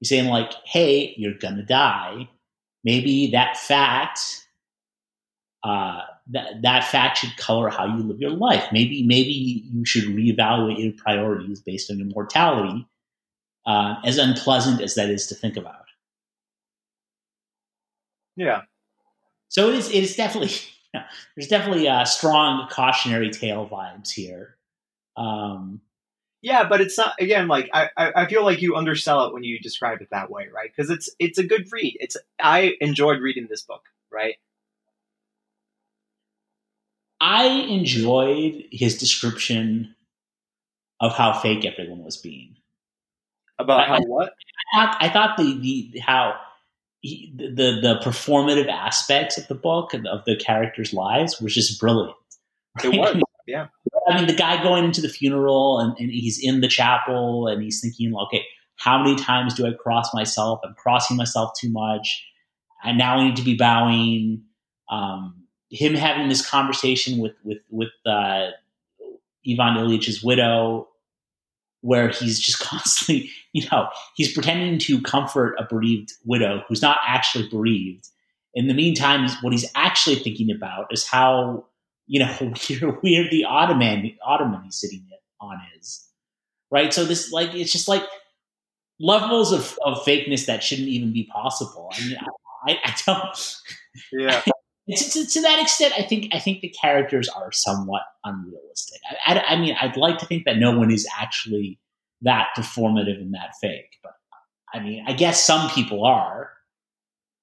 [0.00, 2.28] He's saying like, "Hey, you're gonna die."
[2.84, 4.46] Maybe that fact,
[5.62, 6.02] uh,
[6.32, 8.64] that that fact should color how you live your life.
[8.72, 9.32] Maybe maybe
[9.72, 12.86] you should reevaluate your priorities based on your mortality,
[13.66, 15.86] uh, as unpleasant as that is to think about.
[18.36, 18.62] Yeah.
[19.54, 19.88] So it is.
[19.90, 20.50] It is definitely.
[21.36, 24.56] There's definitely a strong cautionary tale vibes here.
[25.16, 25.82] Um,
[26.42, 29.44] Yeah, but it's not again like I, I I feel like you undersell it when
[29.44, 30.70] you describe it that way, right?
[30.74, 31.96] Because it's it's a good read.
[32.00, 34.36] It's I enjoyed reading this book, right?
[37.20, 39.94] I enjoyed his description
[41.00, 42.56] of how fake everyone was being.
[43.58, 44.34] About how I- what?
[44.74, 46.40] I thought, I thought the, the how
[47.04, 51.78] he, the the performative aspects of the book and of the characters' lives was just
[51.78, 52.16] brilliant.
[52.82, 53.20] It was.
[53.46, 53.66] Yeah.
[54.08, 57.62] I mean, the guy going into the funeral and, and he's in the chapel and
[57.62, 58.42] he's thinking, okay,
[58.76, 60.60] how many times do I cross myself?
[60.64, 62.24] I'm crossing myself too much.
[62.82, 64.42] And now I need to be bowing.
[64.90, 68.48] Um, him having this conversation with with with uh,
[69.46, 70.88] Ivan Ilyich's widow,
[71.84, 76.98] where he's just constantly, you know, he's pretending to comfort a bereaved widow who's not
[77.06, 78.08] actually bereaved.
[78.54, 81.66] In the meantime, what he's actually thinking about is how
[82.06, 82.36] you know
[82.68, 85.06] weird, weird the ottoman ottoman he's sitting
[85.40, 86.06] on is
[86.70, 88.02] right so this like it's just like
[89.00, 92.16] levels of, of fakeness that shouldn't even be possible i mean
[92.68, 93.56] i, I don't
[94.12, 94.42] Yeah.
[94.88, 99.34] to, to, to that extent i think i think the characters are somewhat unrealistic I,
[99.34, 101.78] I, I mean i'd like to think that no one is actually
[102.22, 104.12] that performative and that fake but
[104.72, 106.50] i mean i guess some people are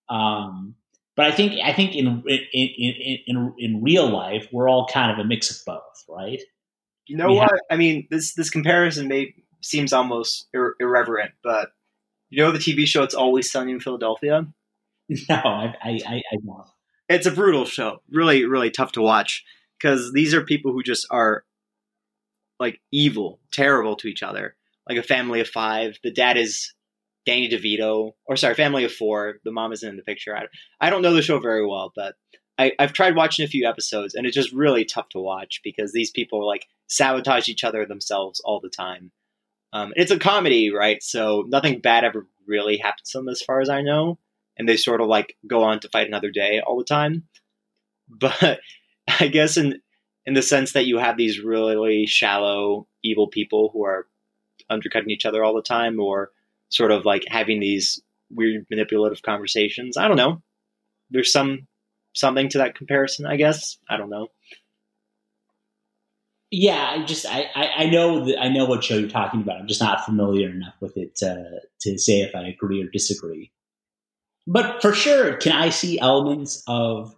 [0.10, 0.76] um
[1.16, 5.12] but I think I think in in, in in in real life we're all kind
[5.12, 6.42] of a mix of both, right?
[7.08, 7.52] You know We what?
[7.70, 11.70] I mean, this this comparison may seems almost ir- irreverent, but
[12.30, 14.48] you know the TV show "It's Always Sunny in Philadelphia."
[15.28, 16.68] No, I I I, I don't.
[17.12, 18.02] It's a brutal show.
[18.10, 19.44] Really, really tough to watch
[19.80, 21.44] because these are people who just are
[22.60, 24.56] like evil, terrible to each other.
[24.88, 25.98] Like a family of five.
[26.04, 26.74] The dad is
[27.26, 29.36] Danny DeVito, or sorry, family of four.
[29.44, 30.36] The mom isn't in the picture.
[30.36, 30.46] I,
[30.80, 32.16] I don't know the show very well, but
[32.58, 35.92] I, I've tried watching a few episodes, and it's just really tough to watch because
[35.92, 39.12] these people like sabotage each other themselves all the time.
[39.74, 41.02] Um, it's a comedy, right?
[41.02, 44.18] So nothing bad ever really happens to them, as far as I know,
[44.58, 47.24] and they sort of like go on to fight another day all the time.
[48.10, 48.60] But
[49.20, 49.82] I guess in
[50.26, 54.08] in the sense that you have these really shallow, evil people who are
[54.70, 56.32] undercutting each other all the time, or
[56.70, 59.98] sort of like having these weird manipulative conversations.
[59.98, 60.42] I don't know.
[61.10, 61.68] There's some
[62.14, 63.78] something to that comparison, I guess.
[63.90, 64.28] I don't know.
[66.52, 69.60] Yeah, I just I, I, I know that I know what show you're talking about.
[69.62, 73.52] I'm just not familiar enough with it to to say if I agree or disagree.
[74.48, 77.16] But for sure, can I see elements of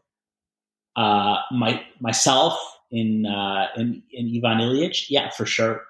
[0.95, 2.59] uh, my myself
[2.91, 5.05] in uh, in, in Ivan Ilyich?
[5.09, 5.82] Yeah, for sure.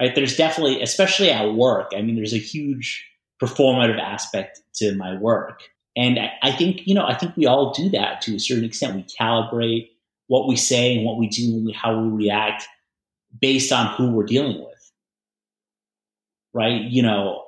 [0.00, 1.92] Right, there's definitely, especially at work.
[1.94, 3.08] I mean, there's a huge
[3.40, 5.62] performative aspect to my work,
[5.96, 8.64] and I, I think you know, I think we all do that to a certain
[8.64, 8.96] extent.
[8.96, 9.90] We calibrate
[10.26, 12.66] what we say and what we do and how we react
[13.40, 14.92] based on who we're dealing with.
[16.54, 16.82] Right?
[16.82, 17.41] You know,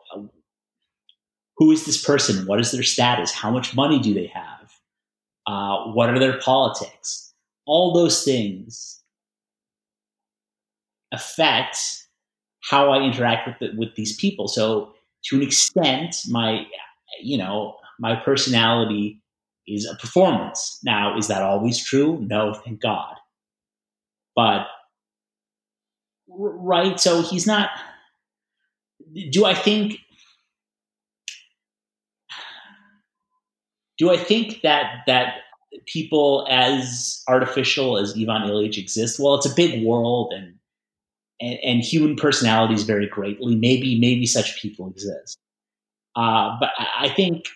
[1.57, 2.47] who is this person?
[2.47, 3.33] What is their status?
[3.33, 4.73] How much money do they have?
[5.47, 7.33] Uh, what are their politics?
[7.67, 9.03] All those things
[11.13, 11.79] affect
[12.63, 14.49] how I interact with the, with these people.
[14.49, 14.95] So,
[15.27, 16.67] to an extent, my
[17.23, 19.23] you know my personality
[19.67, 20.79] is a performance.
[20.85, 22.19] Now, is that always true?
[22.21, 23.15] No, thank God.
[24.37, 24.67] But
[26.29, 27.71] right, so he's not.
[29.31, 29.99] Do I think?
[33.99, 35.35] Do I think that that
[35.87, 39.21] people as artificial as Ivan Ilyich exist?
[39.21, 40.55] Well, it's a big world, and
[41.41, 43.57] and, and human personalities vary greatly.
[43.57, 45.39] Maybe maybe such people exist,
[46.17, 47.47] uh, but I, I think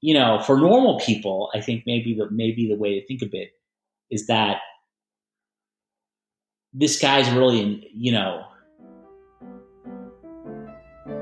[0.00, 3.30] you know, for normal people, I think maybe the maybe the way to think of
[3.32, 3.50] it
[4.10, 4.58] is that
[6.72, 8.44] this guy's really, you know,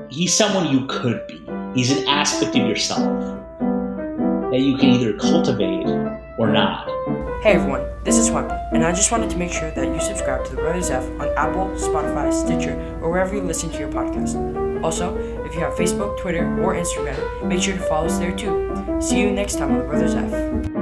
[0.09, 1.41] he's someone you could be.
[1.73, 3.44] He's an aspect of yourself
[4.51, 5.87] that you can either cultivate
[6.37, 6.87] or not.
[7.41, 10.45] Hey everyone, this is Swampy, and I just wanted to make sure that you subscribe
[10.45, 14.83] to the Brothers F on Apple, Spotify, Stitcher, or wherever you listen to your podcast.
[14.83, 15.15] Also,
[15.45, 18.99] if you have Facebook, Twitter, or Instagram, make sure to follow us there too.
[19.01, 20.74] See you next time on the Brothers F.